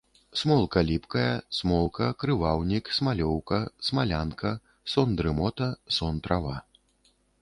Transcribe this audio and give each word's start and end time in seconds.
Смолка 0.39 0.81
ліпкая, 0.87 1.33
смолка, 1.57 2.07
крываўнік, 2.23 2.85
смалёўка, 2.99 3.59
смалянка, 3.89 4.55
сон-дрымота, 4.95 5.69
сон-трава. 5.99 6.57